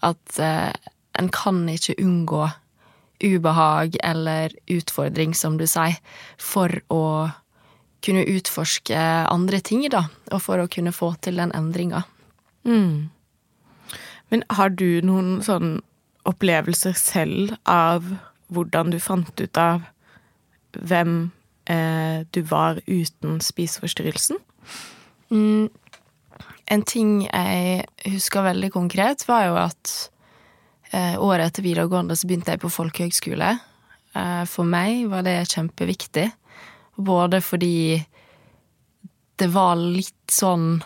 at 0.04 0.38
eh, 0.42 0.72
en 1.16 1.28
kan 1.32 1.64
ikke 1.70 1.96
unngå 2.02 2.48
ubehag 3.22 3.96
eller 4.04 4.52
utfordring, 4.68 5.34
som 5.34 5.56
du 5.56 5.64
sier, 5.70 5.96
for 6.36 6.72
å 6.92 7.30
kunne 8.04 8.26
utforske 8.28 8.98
andre 9.32 9.60
ting, 9.64 9.86
da, 9.90 10.06
og 10.30 10.42
for 10.44 10.60
å 10.60 10.68
kunne 10.70 10.92
få 10.94 11.14
til 11.24 11.40
den 11.40 11.54
endringa. 11.56 12.04
Mm. 12.68 13.08
Men 14.28 14.42
har 14.58 14.74
du 14.74 15.00
noen 15.06 15.40
sånn 15.46 15.78
opplevelser 16.26 16.96
selv 16.98 17.54
av 17.70 18.04
hvordan 18.52 18.92
du 18.92 18.98
fant 19.02 19.40
ut 19.40 19.58
av 19.58 19.86
hvem 20.76 21.30
eh, 21.70 22.26
du 22.30 22.42
var 22.50 22.82
uten 22.86 23.40
spiseforstyrrelsen? 23.42 24.42
Mm, 25.30 25.68
en 26.66 26.82
ting 26.86 27.16
jeg 27.26 27.86
husker 28.12 28.46
veldig 28.46 28.72
konkret, 28.74 29.24
var 29.28 29.46
jo 29.48 29.56
at 29.60 29.94
eh, 30.92 31.14
året 31.22 31.50
etter 31.50 31.66
videregående 31.66 32.16
så 32.18 32.28
begynte 32.28 32.54
jeg 32.54 32.62
på 32.62 32.72
folkehøgskole. 32.72 33.52
Eh, 34.16 34.42
for 34.50 34.68
meg 34.68 35.06
var 35.12 35.26
det 35.26 35.38
kjempeviktig, 35.52 36.28
både 36.96 37.42
fordi 37.44 37.78
det 39.36 39.48
var 39.52 39.76
litt 39.78 40.32
sånn 40.32 40.78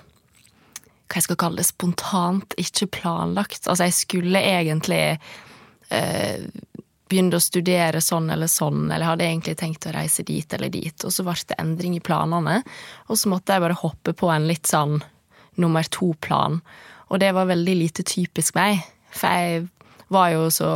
hva 1.11 1.18
jeg 1.18 1.26
skal 1.26 1.38
kalle 1.42 1.59
det, 1.59 1.66
spontant, 1.66 2.54
ikke 2.61 2.87
planlagt. 3.00 3.64
Altså, 3.66 3.88
jeg 3.88 3.97
skulle 3.97 4.42
egentlig 4.47 5.00
eh, 5.90 6.44
begynte 7.11 7.40
å 7.40 7.43
studere 7.43 8.00
sånn 8.05 8.31
eller 8.31 8.50
sånn, 8.50 8.87
eller 8.88 9.09
hadde 9.09 9.26
egentlig 9.26 9.57
tenkt 9.61 9.88
å 9.88 9.95
reise 9.95 10.25
dit 10.26 10.55
eller 10.55 10.71
dit, 10.73 10.95
og 11.05 11.12
så 11.14 11.26
ble 11.26 11.37
det 11.50 11.59
endring 11.59 11.97
i 11.99 12.05
planene, 12.05 12.61
og 13.09 13.19
så 13.19 13.33
måtte 13.33 13.57
jeg 13.57 13.64
bare 13.67 13.81
hoppe 13.83 14.14
på 14.17 14.31
en 14.33 14.47
litt 14.50 14.71
sånn 14.71 15.00
nummer 15.61 15.87
to-plan. 15.93 16.61
Og 17.11 17.21
det 17.23 17.33
var 17.35 17.50
veldig 17.50 17.75
lite 17.76 18.07
typisk 18.07 18.55
meg, 18.59 18.85
for 19.11 19.35
jeg 19.35 19.67
var 20.11 20.31
jo 20.35 20.47
så 20.55 20.71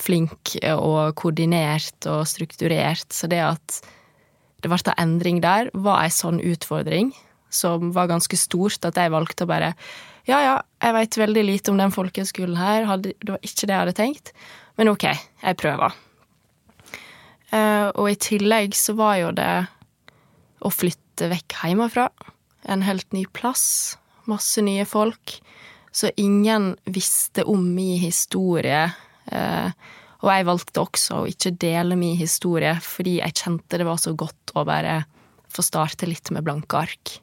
flink 0.00 0.56
og 0.72 1.14
koordinert 1.20 2.08
og 2.10 2.24
strukturert, 2.28 3.06
så 3.12 3.28
det 3.30 3.42
at 3.44 3.78
det 4.64 4.72
ble 4.72 4.96
endring 4.96 5.42
der, 5.44 5.70
var 5.76 6.06
ei 6.06 6.12
sånn 6.12 6.40
utfordring 6.40 7.12
som 7.52 7.92
var 7.94 8.08
ganske 8.10 8.36
stort, 8.40 8.84
at 8.84 8.98
jeg 8.98 9.12
valgte 9.14 9.46
å 9.46 9.50
bare 9.50 9.74
Ja, 10.24 10.38
ja, 10.40 10.52
jeg 10.80 10.94
veit 10.96 11.16
veldig 11.20 11.42
lite 11.44 11.68
om 11.70 11.76
den 11.76 11.92
folkehøgskolen 11.92 12.56
her, 12.56 12.86
det 12.96 13.12
var 13.28 13.42
ikke 13.44 13.66
det 13.68 13.74
jeg 13.74 13.82
hadde 13.82 13.96
tenkt, 13.98 14.30
men 14.78 14.90
ok, 14.90 15.06
jeg 15.42 15.60
prøver. 15.60 15.94
og 17.94 18.06
i 18.10 18.16
tillegg 18.18 18.74
så 18.74 18.96
var 18.98 19.16
jo 19.20 19.30
det 19.36 19.66
å 20.64 20.70
flytte 20.74 21.28
vekk 21.30 21.54
hjemmefra. 21.62 22.08
En 22.66 22.82
helt 22.82 23.12
ny 23.14 23.22
plass, 23.30 23.96
masse 24.26 24.62
nye 24.64 24.86
folk. 24.88 25.36
Så 25.94 26.10
ingen 26.18 26.72
visste 26.90 27.44
om 27.46 27.68
min 27.76 28.00
historie. 28.02 28.88
Og 30.24 30.30
jeg 30.32 30.46
valgte 30.48 30.82
også 30.82 31.20
å 31.20 31.28
ikke 31.28 31.52
dele 31.60 31.98
min 32.00 32.16
historie, 32.16 32.72
fordi 32.80 33.18
jeg 33.20 33.36
kjente 33.44 33.78
det 33.78 33.86
var 33.86 34.00
så 34.00 34.14
godt 34.16 34.54
å 34.56 34.64
bare 34.66 35.02
få 35.52 35.62
starte 35.62 36.08
litt 36.08 36.30
med 36.34 36.46
blanke 36.46 36.80
ark. 36.80 37.18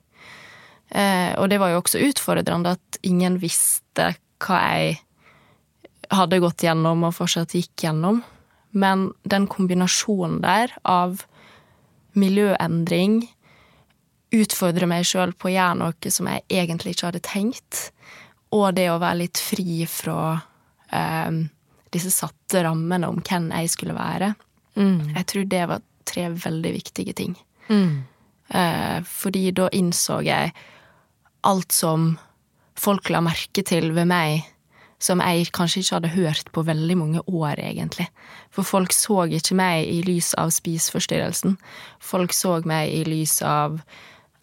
Eh, 0.91 1.31
og 1.39 1.47
det 1.49 1.59
var 1.61 1.71
jo 1.71 1.79
også 1.81 2.01
utfordrende 2.03 2.75
at 2.75 2.99
ingen 3.07 3.39
visste 3.41 4.11
hva 4.43 4.59
jeg 4.75 4.99
hadde 6.11 6.41
gått 6.43 6.65
gjennom 6.65 7.05
og 7.07 7.15
fortsatt 7.17 7.55
gikk 7.55 7.85
gjennom. 7.85 8.21
Men 8.71 9.09
den 9.27 9.47
kombinasjonen 9.51 10.39
der 10.43 10.73
av 10.87 11.25
miljøendring, 12.17 13.23
utfordre 14.31 14.87
meg 14.87 15.03
sjøl 15.07 15.33
på 15.35 15.49
å 15.49 15.51
gjøre 15.51 15.79
noe 15.81 16.11
som 16.13 16.29
jeg 16.31 16.45
egentlig 16.47 16.95
ikke 16.95 17.09
hadde 17.09 17.23
tenkt, 17.25 17.81
og 18.55 18.75
det 18.77 18.87
å 18.91 18.99
være 18.99 19.23
litt 19.25 19.39
fri 19.39 19.83
fra 19.91 20.37
eh, 20.91 21.41
disse 21.91 22.11
satte 22.15 22.63
rammene 22.63 23.09
om 23.11 23.19
hvem 23.23 23.49
jeg 23.51 23.71
skulle 23.73 23.95
være. 23.95 24.33
Mm. 24.79 25.13
Jeg 25.17 25.27
tror 25.31 25.47
det 25.51 25.65
var 25.71 25.83
tre 26.07 26.27
veldig 26.35 26.71
viktige 26.75 27.15
ting. 27.15 27.35
Mm. 27.67 28.03
Eh, 28.47 28.97
fordi 29.07 29.51
da 29.55 29.69
innså 29.75 30.21
jeg 30.25 30.51
alt 31.47 31.75
som 31.75 32.13
folk 32.79 33.11
la 33.11 33.21
merke 33.23 33.63
til 33.67 33.91
ved 33.95 34.09
meg, 34.11 34.47
som 35.01 35.21
jeg 35.23 35.49
kanskje 35.55 35.81
ikke 35.81 35.97
hadde 35.97 36.13
hørt 36.13 36.51
på 36.53 36.63
veldig 36.67 36.97
mange 36.99 37.23
år, 37.25 37.57
egentlig. 37.57 38.07
For 38.53 38.67
folk 38.67 38.93
så 38.93 39.25
ikke 39.25 39.57
meg 39.57 39.89
i 39.89 40.01
lys 40.05 40.33
av 40.37 40.53
spiseforstyrrelsen. 40.53 41.57
Folk 41.99 42.35
så 42.37 42.59
meg 42.69 42.93
i 42.93 43.01
lys 43.07 43.39
av 43.45 43.79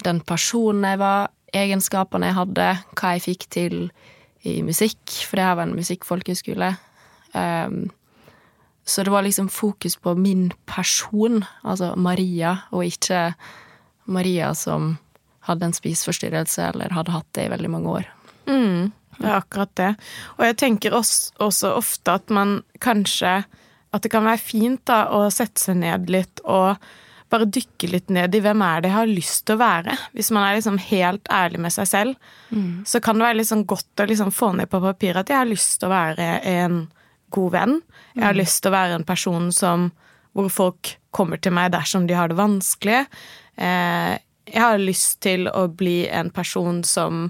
den 0.05 0.21
personen 0.27 0.87
jeg 0.87 1.01
var, 1.01 1.31
egenskapene 1.55 2.31
jeg 2.31 2.39
hadde, 2.39 2.67
hva 2.99 3.15
jeg 3.15 3.25
fikk 3.29 3.47
til 3.55 3.79
i 4.47 4.59
musikk, 4.67 5.01
for 5.27 5.39
det 5.39 5.47
her 5.47 5.57
var 5.59 5.69
en 5.69 5.79
musikkfolkehøyskole. 5.79 6.73
Um, 7.35 7.89
så 8.89 9.05
det 9.05 9.13
var 9.13 9.23
liksom 9.23 9.51
fokus 9.53 9.97
på 9.97 10.15
min 10.15 10.51
person, 10.67 11.45
altså 11.63 11.93
Maria, 11.97 12.57
og 12.71 12.87
ikke 12.87 13.35
Maria 14.09 14.55
som 14.57 14.97
hadde 15.49 15.69
en 15.69 15.77
spiseforstyrrelse 15.77 16.71
eller 16.71 16.95
hadde 16.97 17.13
hatt 17.13 17.29
det 17.37 17.47
i 17.47 17.51
veldig 17.53 17.71
mange 17.73 17.93
år. 18.01 18.09
Mm, 18.49 18.93
det 19.19 19.27
er 19.29 19.37
akkurat 19.39 19.75
det. 19.79 19.91
Og 20.39 20.47
jeg 20.47 20.57
tenker 20.63 20.95
også, 20.97 21.35
også, 21.43 21.75
ofte 21.79 22.19
at 22.21 22.31
man 22.31 22.63
kanskje 22.85 23.43
At 23.89 24.03
det 24.05 24.11
kan 24.13 24.27
være 24.27 24.37
fint 24.37 24.83
da 24.85 25.07
å 25.17 25.31
sette 25.33 25.63
seg 25.63 25.79
ned 25.81 26.11
litt 26.13 26.43
og 26.45 26.77
bare 27.33 27.47
dykke 27.49 27.89
litt 27.89 28.11
ned 28.13 28.35
i 28.37 28.41
hvem 28.45 28.61
er 28.65 28.83
det 28.83 28.91
jeg 28.91 28.97
har 28.99 29.09
lyst 29.09 29.47
til 29.49 29.57
å 29.57 29.63
være. 29.63 29.95
Hvis 30.13 30.29
man 30.33 30.45
er 30.45 30.59
liksom 30.59 30.77
helt 30.91 31.31
ærlig 31.33 31.63
med 31.65 31.73
seg 31.73 31.89
selv, 31.89 32.29
mm. 32.53 32.85
så 32.89 33.01
kan 33.05 33.17
det 33.17 33.25
være 33.25 33.47
sånn 33.49 33.65
godt 33.69 34.03
å 34.05 34.07
liksom 34.09 34.33
få 34.37 34.51
ned 34.59 34.69
på 34.69 34.81
papir 34.85 35.17
at 35.17 35.33
jeg 35.33 35.41
har 35.41 35.49
lyst 35.49 35.79
til 35.81 35.89
å 35.89 35.95
være 35.95 36.29
en 36.53 36.79
god 37.33 37.57
venn. 37.57 37.75
Jeg 38.15 38.25
har 38.27 38.37
mm. 38.37 38.41
lyst 38.43 38.63
til 38.63 38.73
å 38.73 38.77
være 38.77 39.01
en 39.01 39.09
person 39.09 39.51
som, 39.57 39.91
hvor 40.37 40.49
folk 40.53 40.95
kommer 41.17 41.41
til 41.41 41.57
meg 41.57 41.73
dersom 41.73 42.09
de 42.09 42.17
har 42.17 42.29
det 42.29 42.39
vanskelig. 42.41 43.05
Eh, 43.57 44.15
jeg 44.49 44.65
har 44.65 44.81
lyst 44.81 45.21
til 45.25 45.49
å 45.53 45.67
bli 45.69 46.03
en 46.09 46.33
person 46.33 46.81
som 46.87 47.27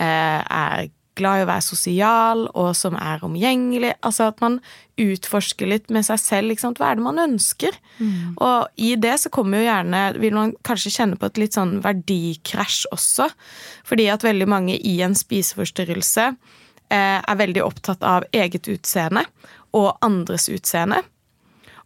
eh, 0.00 0.40
er 0.40 0.88
glad 1.18 1.40
i 1.40 1.44
å 1.44 1.50
være 1.50 1.64
sosial, 1.66 2.46
og 2.58 2.70
som 2.78 2.96
er 3.00 3.24
omgjengelig. 3.26 3.92
Altså 4.00 4.30
at 4.30 4.40
man 4.44 4.60
utforsker 5.00 5.68
litt 5.68 5.92
med 5.92 6.06
seg 6.06 6.20
selv. 6.22 6.52
Ikke 6.52 6.66
sant? 6.66 6.80
Hva 6.80 6.92
er 6.92 6.98
det 7.00 7.06
man 7.06 7.20
ønsker? 7.22 7.76
Mm. 7.98 8.38
Og 8.40 8.80
i 8.80 8.94
det 9.00 9.18
så 9.22 9.32
kommer 9.32 9.60
jo 9.60 9.68
gjerne 9.68 10.00
Vil 10.22 10.34
man 10.36 10.54
kanskje 10.66 10.94
kjenne 10.94 11.18
på 11.20 11.28
et 11.28 11.40
litt 11.42 11.58
sånn 11.58 11.78
verdikrasj 11.84 12.86
også. 12.94 13.28
Fordi 13.88 14.08
at 14.12 14.26
veldig 14.26 14.48
mange 14.50 14.76
i 14.76 14.98
en 15.04 15.16
spiseforstyrrelse 15.18 16.32
Eh, 16.92 17.20
er 17.24 17.36
veldig 17.40 17.62
opptatt 17.64 18.02
av 18.04 18.26
eget 18.36 18.68
utseende 18.68 19.22
og 19.72 19.94
andres 20.04 20.50
utseende. 20.52 20.98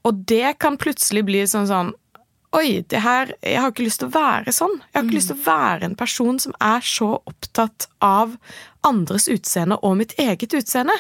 Og 0.07 0.25
det 0.27 0.57
kan 0.63 0.79
plutselig 0.81 1.23
bli 1.29 1.45
sånn 1.47 1.69
sånn 1.71 1.93
Oi, 2.57 2.85
det 2.89 3.03
her, 3.05 3.35
jeg 3.45 3.61
har 3.61 3.73
ikke 3.73 3.85
lyst 3.85 4.01
til 4.01 4.09
å 4.09 4.15
være 4.15 4.55
sånn. 4.55 4.79
Jeg 4.81 4.97
har 4.97 5.05
ikke 5.05 5.13
mm. 5.13 5.19
lyst 5.19 5.33
til 5.33 5.39
å 5.39 5.47
være 5.47 5.89
en 5.91 5.99
person 5.99 6.39
som 6.41 6.57
er 6.65 6.87
så 6.87 7.11
opptatt 7.19 7.89
av 8.05 8.37
andres 8.87 9.29
utseende 9.33 9.77
og 9.85 9.99
mitt 10.01 10.15
eget 10.23 10.57
utseende. 10.57 10.97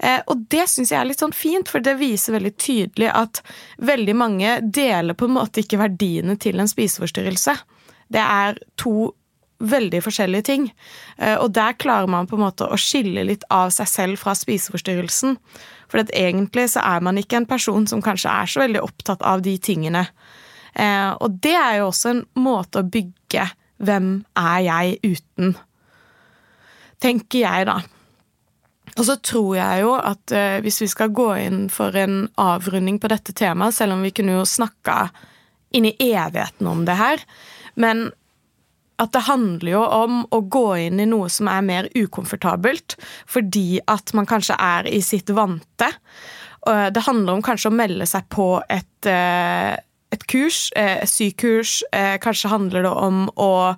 Eh, 0.00 0.22
og 0.32 0.46
det 0.52 0.64
syns 0.72 0.92
jeg 0.94 1.00
er 1.00 1.10
litt 1.10 1.20
sånn 1.20 1.36
fint, 1.36 1.68
for 1.68 1.84
det 1.84 1.98
viser 2.00 2.38
veldig 2.38 2.54
tydelig 2.56 3.10
at 3.12 3.42
veldig 3.84 4.16
mange 4.16 4.56
deler 4.64 5.18
på 5.18 5.28
en 5.28 5.36
måte 5.36 5.60
ikke 5.64 5.82
verdiene 5.82 6.38
til 6.40 6.62
en 6.62 6.70
spiseforstyrrelse. 6.70 7.58
Det 8.10 8.22
er 8.24 8.60
to 8.80 9.12
veldig 9.60 10.00
forskjellige 10.00 10.46
ting. 10.48 10.70
Eh, 11.18 11.36
og 11.36 11.52
der 11.56 11.76
klarer 11.76 12.08
man 12.08 12.28
på 12.30 12.38
en 12.38 12.46
måte 12.46 12.64
å 12.64 12.80
skille 12.80 13.26
litt 13.28 13.44
av 13.52 13.72
seg 13.76 13.88
selv 13.90 14.22
fra 14.22 14.32
spiseforstyrrelsen. 14.38 15.36
For 15.90 16.00
egentlig 16.16 16.70
så 16.72 16.84
er 16.86 17.04
man 17.04 17.20
ikke 17.20 17.42
en 17.42 17.50
person 17.50 17.86
som 17.90 18.02
kanskje 18.04 18.32
er 18.32 18.48
så 18.48 18.64
veldig 18.64 18.82
opptatt 18.86 19.24
av 19.26 19.44
de 19.44 19.58
tingene. 19.60 20.06
Eh, 20.74 21.10
og 21.16 21.40
det 21.42 21.56
er 21.56 21.80
jo 21.80 21.88
også 21.90 22.14
en 22.14 22.22
måte 22.38 22.82
å 22.82 22.90
bygge 22.90 23.50
'Hvem 23.80 24.24
er 24.36 24.58
jeg 24.60 24.98
uten?' 25.02 25.56
tenker 27.00 27.38
jeg, 27.38 27.66
da. 27.66 27.80
Og 28.98 29.06
så 29.06 29.16
tror 29.24 29.54
jeg 29.56 29.82
jo 29.84 29.94
at 29.96 30.32
eh, 30.36 30.60
hvis 30.60 30.82
vi 30.82 30.88
skal 30.90 31.14
gå 31.16 31.28
inn 31.40 31.68
for 31.72 31.96
en 31.96 32.26
avrunding 32.36 32.98
på 33.00 33.08
dette 33.08 33.32
temaet, 33.32 33.76
selv 33.76 33.96
om 33.96 34.02
vi 34.04 34.12
kunne 34.14 34.36
jo 34.36 34.44
snakka 34.44 35.08
inn 35.72 35.86
i 35.88 35.94
evigheten 36.10 36.66
om 36.66 36.84
det 36.84 36.98
her, 36.98 37.22
men 37.80 38.10
at 39.00 39.14
det 39.14 39.24
handler 39.30 39.72
jo 39.72 39.80
om 39.80 40.18
å 40.28 40.42
gå 40.52 40.66
inn 40.84 41.00
i 41.00 41.08
noe 41.08 41.30
som 41.32 41.48
er 41.48 41.64
mer 41.64 41.88
ukomfortabelt, 41.96 42.98
fordi 43.24 43.80
at 43.88 44.12
man 44.12 44.28
kanskje 44.28 44.58
er 44.60 44.90
i 44.90 45.00
sitt 45.00 45.30
vante. 45.32 45.88
Det 46.60 47.06
handler 47.06 47.38
om 47.38 47.44
kanskje 47.44 47.70
å 47.70 47.78
melde 47.78 48.04
seg 48.04 48.26
på 48.28 48.58
et, 48.68 49.06
eh, 49.08 49.78
et 50.10 50.26
kurs, 50.26 50.72
eh, 50.76 51.04
sykurs. 51.06 51.82
Eh, 51.92 52.18
kanskje 52.18 52.50
handler 52.50 52.82
det 52.82 52.90
om 52.90 53.28
å 53.36 53.76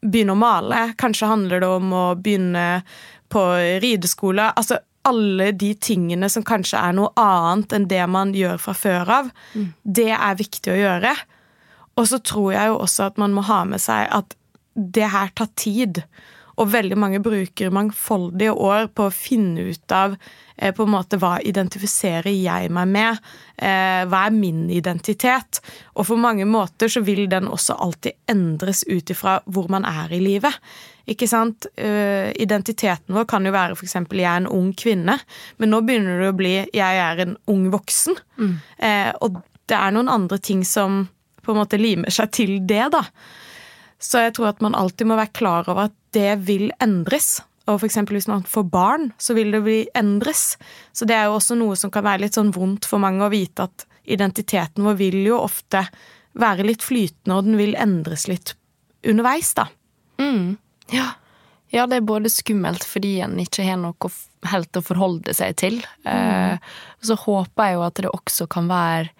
begynne 0.00 0.32
å 0.32 0.38
male. 0.38 0.94
Kanskje 0.96 1.28
handler 1.28 1.60
det 1.60 1.68
om 1.68 1.90
å 1.92 2.04
begynne 2.16 2.82
på 3.28 3.42
rideskole. 3.82 4.52
Altså 4.56 4.78
alle 5.04 5.50
de 5.52 5.74
tingene 5.74 6.28
som 6.30 6.44
kanskje 6.46 6.80
er 6.80 6.96
noe 6.96 7.12
annet 7.20 7.72
enn 7.76 7.88
det 7.88 8.02
man 8.10 8.34
gjør 8.36 8.60
fra 8.60 8.74
før 8.76 9.12
av. 9.20 9.30
Mm. 9.54 9.68
Det 9.84 10.10
er 10.12 10.40
viktig 10.40 10.72
å 10.72 10.80
gjøre. 10.80 11.14
Og 12.00 12.08
så 12.08 12.20
tror 12.24 12.52
jeg 12.54 12.72
jo 12.72 12.80
også 12.80 13.08
at 13.10 13.20
man 13.20 13.34
må 13.36 13.44
ha 13.48 13.62
med 13.68 13.82
seg 13.82 14.08
at 14.12 14.36
det 14.74 15.10
her 15.12 15.32
tar 15.36 15.50
tid. 15.60 16.02
Og 16.60 16.68
veldig 16.68 16.98
mange 17.00 17.22
bruker 17.24 17.72
mangfoldige 17.72 18.52
år 18.52 18.90
på 18.92 19.08
å 19.08 19.14
finne 19.14 19.70
ut 19.70 19.94
av 19.96 20.16
eh, 20.56 20.74
på 20.76 20.84
en 20.84 20.92
måte 20.92 21.18
hva 21.20 21.38
identifiserer 21.40 22.34
jeg 22.34 22.70
meg 22.76 22.92
med? 22.92 23.20
Eh, 23.56 24.04
hva 24.10 24.26
er 24.26 24.36
min 24.36 24.66
identitet? 24.72 25.62
Og 25.96 26.08
for 26.10 26.20
mange 26.20 26.44
måter 26.48 26.92
så 26.92 27.02
vil 27.06 27.24
den 27.32 27.48
også 27.48 27.78
alltid 27.80 28.18
endres 28.30 28.84
ut 28.90 29.12
ifra 29.12 29.38
hvor 29.48 29.70
man 29.72 29.88
er 29.88 30.12
i 30.12 30.20
livet. 30.22 30.60
Ikke 31.10 31.26
sant? 31.26 31.66
Uh, 31.74 32.30
identiteten 32.38 33.16
vår 33.16 33.24
kan 33.30 33.46
jo 33.46 33.50
være 33.50 33.74
f.eks. 33.74 33.96
jeg 33.96 34.26
er 34.28 34.42
en 34.44 34.50
ung 34.50 34.68
kvinne, 34.78 35.16
men 35.58 35.72
nå 35.72 35.80
begynner 35.82 36.20
det 36.22 36.28
å 36.30 36.36
bli 36.38 36.52
jeg 36.76 37.00
er 37.02 37.22
en 37.24 37.32
ung 37.50 37.64
voksen. 37.72 38.18
Mm. 38.38 38.52
Uh, 38.78 39.10
og 39.26 39.40
det 39.66 39.78
er 39.78 39.96
noen 39.96 40.12
andre 40.12 40.38
ting 40.38 40.62
som 40.66 41.08
på 41.42 41.54
en 41.54 41.58
måte 41.62 41.80
limer 41.80 42.14
seg 42.14 42.30
til 42.36 42.58
det, 42.68 42.84
da. 42.94 43.02
Så 44.00 44.24
jeg 44.24 44.34
tror 44.36 44.50
at 44.54 44.62
man 44.64 44.76
alltid 44.78 45.10
må 45.10 45.18
være 45.18 45.36
klar 45.36 45.68
over 45.68 45.90
at 45.90 45.96
det 46.16 46.38
vil 46.48 46.70
endres. 46.82 47.38
Og 47.68 47.76
for 47.82 47.86
eksempel 47.86 48.16
hvis 48.16 48.30
man 48.30 48.46
får 48.48 48.66
barn, 48.72 49.10
så 49.20 49.36
vil 49.36 49.52
det 49.54 49.62
bli 49.66 49.80
endres. 49.98 50.56
Så 50.96 51.06
det 51.06 51.18
er 51.18 51.28
jo 51.28 51.36
også 51.38 51.58
noe 51.60 51.76
som 51.78 51.92
kan 51.92 52.06
være 52.06 52.24
litt 52.24 52.38
sånn 52.38 52.54
vondt 52.54 52.88
for 52.88 53.02
mange 53.02 53.22
å 53.26 53.32
vite 53.32 53.68
at 53.68 53.86
identiteten 54.10 54.86
vår 54.86 54.96
vil 54.98 55.20
jo 55.26 55.38
ofte 55.38 55.84
være 56.40 56.64
litt 56.66 56.82
flytende, 56.82 57.36
og 57.36 57.46
den 57.46 57.58
vil 57.58 57.76
endres 57.78 58.26
litt 58.30 58.54
underveis, 59.06 59.52
da. 59.58 59.66
Mm. 60.22 60.56
Ja. 60.94 61.12
Ja, 61.70 61.86
det 61.86 62.00
er 62.00 62.06
både 62.06 62.30
skummelt 62.32 62.82
fordi 62.86 63.20
en 63.22 63.36
ikke 63.38 63.62
har 63.62 63.78
noe 63.78 64.10
helt 64.50 64.74
å 64.74 64.82
forholde 64.82 65.34
seg 65.36 65.54
til. 65.60 65.78
Mm. 66.02 66.58
så 67.06 67.14
håper 67.16 67.68
jeg 67.68 67.76
jo 67.76 67.84
at 67.86 68.00
det 68.00 68.10
også 68.10 68.46
kan 68.50 68.66
være 68.70 69.12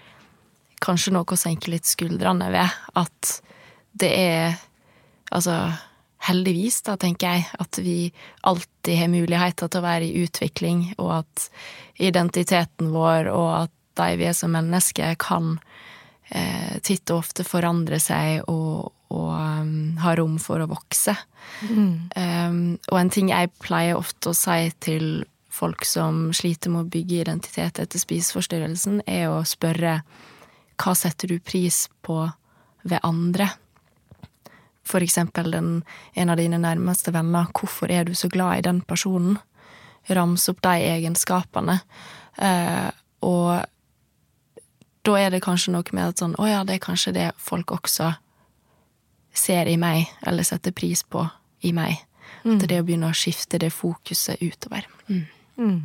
kanskje 0.82 1.12
noe 1.14 1.28
å 1.28 1.38
senke 1.38 1.70
litt 1.70 1.86
skuldrene 1.86 2.48
ved. 2.50 2.80
At 2.98 3.36
det 4.00 4.10
er 4.10 4.58
Altså, 5.30 5.56
heldigvis, 6.26 6.82
da, 6.86 6.96
tenker 7.00 7.34
jeg, 7.34 7.46
at 7.62 7.80
vi 7.80 8.10
alltid 8.46 8.98
har 8.98 9.12
muligheter 9.12 9.70
til 9.70 9.80
å 9.80 9.86
være 9.86 10.08
i 10.08 10.24
utvikling, 10.24 10.84
og 10.98 11.20
at 11.22 11.46
identiteten 12.00 12.92
vår 12.94 13.30
og 13.32 13.50
at 13.64 13.76
de 14.00 14.16
vi 14.20 14.28
er 14.28 14.36
som 14.36 14.52
mennesker, 14.54 15.16
kan 15.20 15.58
eh, 16.28 16.78
titt 16.86 17.10
og 17.10 17.24
ofte 17.24 17.44
forandre 17.44 17.98
seg 18.02 18.44
og, 18.50 18.92
og 19.10 19.30
um, 19.34 19.98
ha 20.00 20.14
rom 20.18 20.38
for 20.42 20.62
å 20.62 20.68
vokse. 20.70 21.16
Mm. 21.66 21.94
Um, 22.14 22.62
og 22.92 23.00
en 23.00 23.12
ting 23.12 23.32
jeg 23.32 23.52
pleier 23.60 23.98
ofte 23.98 24.32
å 24.32 24.36
si 24.36 24.70
til 24.80 25.24
folk 25.50 25.84
som 25.84 26.28
sliter 26.36 26.70
med 26.72 26.86
å 26.86 26.90
bygge 26.92 27.24
identitet 27.24 27.80
etter 27.82 28.00
spiseforstyrrelsen, 28.00 29.02
er 29.10 29.28
å 29.32 29.42
spørre 29.48 30.00
hva 30.80 30.94
setter 30.96 31.34
du 31.34 31.40
pris 31.44 31.88
på 32.06 32.22
ved 32.86 33.02
andre? 33.04 33.50
For 34.90 35.04
eksempel 35.04 35.52
den, 35.54 35.68
en 36.18 36.32
av 36.32 36.40
dine 36.40 36.58
nærmeste 36.58 37.14
venner. 37.14 37.50
Hvorfor 37.54 37.92
er 37.92 38.08
du 38.08 38.14
så 38.18 38.30
glad 38.32 38.58
i 38.58 38.66
den 38.66 38.80
personen? 38.82 39.38
Ramse 40.10 40.50
opp 40.50 40.62
de 40.64 40.88
egenskapene. 40.90 41.78
Eh, 42.40 42.88
og 43.22 43.60
da 45.06 45.16
er 45.20 45.30
det 45.32 45.42
kanskje 45.44 45.74
noe 45.74 45.96
med 45.96 46.12
at 46.12 46.22
sånn 46.22 46.36
Å 46.40 46.48
ja, 46.48 46.60
det 46.64 46.78
er 46.78 46.84
kanskje 46.84 47.14
det 47.16 47.30
folk 47.40 47.72
også 47.76 48.12
ser 49.36 49.68
i 49.70 49.76
meg, 49.78 50.08
eller 50.26 50.46
setter 50.46 50.74
pris 50.74 51.04
på 51.06 51.22
i 51.62 51.72
meg. 51.76 52.00
Mm. 52.42 52.56
At 52.56 52.66
det 52.68 52.80
å 52.80 52.86
begynne 52.86 53.10
å 53.12 53.16
skifte 53.16 53.60
det 53.62 53.70
fokuset 53.74 54.40
utover. 54.42 54.88
Mm. 55.08 55.24
Mm. 55.60 55.80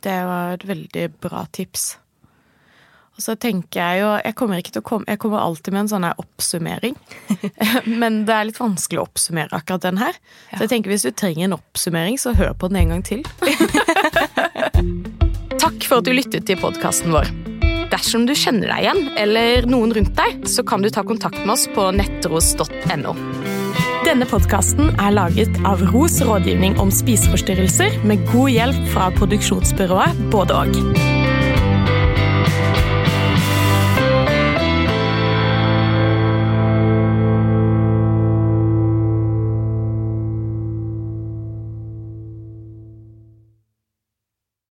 Det 0.00 0.18
var 0.24 0.54
et 0.54 0.64
veldig 0.68 1.06
bra 1.20 1.44
tips. 1.52 1.90
Og 3.18 3.24
så 3.24 3.34
tenker 3.34 3.82
jeg 3.82 4.04
jo 4.04 4.10
Jeg 4.22 4.36
kommer 4.38 4.62
ikke 4.62 4.76
til 4.76 4.84
å 4.84 4.86
komme 4.86 5.10
Jeg 5.10 5.18
kommer 5.22 5.42
alltid 5.42 5.74
med 5.74 5.84
en 5.84 5.90
sånn 5.90 6.06
her 6.06 6.20
oppsummering. 6.22 6.94
Men 8.02 8.22
det 8.28 8.36
er 8.36 8.48
litt 8.48 8.62
vanskelig 8.62 9.02
å 9.02 9.08
oppsummere 9.08 9.58
akkurat 9.58 9.88
den 9.88 9.98
her. 10.00 10.14
Så 10.54 10.62
jeg 10.64 10.72
tenker 10.74 10.94
hvis 10.94 11.06
du 11.08 11.12
trenger 11.12 11.48
en 11.48 11.58
oppsummering, 11.58 12.16
så 12.20 12.28
hør 12.38 12.52
på 12.54 12.70
den 12.70 12.80
en 12.84 12.94
gang 12.94 13.02
til. 13.06 13.20
Takk 15.58 15.84
for 15.84 15.98
at 15.98 16.06
du 16.06 16.12
lyttet 16.14 16.46
til 16.48 16.60
podkasten 16.62 17.12
vår. 17.14 17.26
Dersom 17.88 18.26
du 18.28 18.34
kjenner 18.36 18.68
deg 18.70 18.80
igjen, 18.84 19.02
eller 19.18 19.66
noen 19.70 19.94
rundt 19.96 20.14
deg, 20.18 20.30
så 20.48 20.60
kan 20.66 20.82
du 20.84 20.90
ta 20.92 21.02
kontakt 21.08 21.40
med 21.40 21.52
oss 21.56 21.66
på 21.74 21.82
nettros.no. 21.96 23.12
Denne 24.06 24.26
podkasten 24.28 24.86
er 24.94 25.12
laget 25.16 25.52
av 25.68 25.82
Ros 25.90 26.20
rådgivning 26.24 26.78
om 26.80 26.90
spiseforstyrrelser, 26.94 27.90
med 28.08 28.24
god 28.30 28.50
hjelp 28.54 28.82
fra 28.94 29.04
produksjonsbyrået 29.18 30.10
Både 30.32 30.52
og. 30.62 31.17